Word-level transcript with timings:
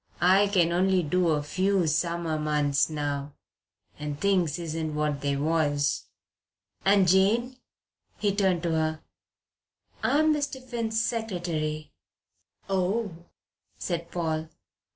"I 0.19 0.47
can 0.47 0.71
only 0.71 1.03
do 1.03 1.27
a 1.29 1.43
few 1.43 1.85
summer 1.85 2.39
months 2.39 2.89
now 2.89 3.33
and 3.99 4.19
things 4.19 4.57
isn't 4.57 4.95
what 4.95 5.21
they 5.21 5.35
was." 5.35 6.07
"And 6.83 7.07
Jane?" 7.07 7.57
He 8.17 8.33
turned 8.35 8.63
to 8.63 8.71
her. 8.71 9.03
"I'm 10.01 10.33
Mr. 10.33 10.59
Finn's 10.59 10.99
secretary." 10.99 11.93
"Oh," 12.67 13.11
said 13.77 14.09
Paul. 14.09 14.45
Mr. 14.45 14.49